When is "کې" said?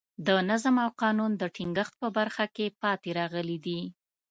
2.55-2.75